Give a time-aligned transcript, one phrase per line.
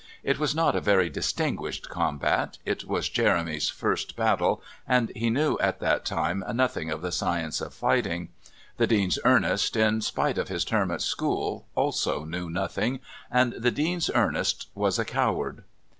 [0.23, 5.59] It was not a very distinguished combat; it was Jeremy's first battle, and he knew
[5.59, 8.29] at that time nothing of the science of fighting.
[8.77, 13.69] The Dean's Ernest, in spite of his term at school, also knew nothing and the
[13.69, 15.65] Dean's Ernest was a coward...